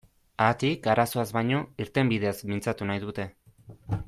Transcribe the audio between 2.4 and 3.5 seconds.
mintzatu nahi dute.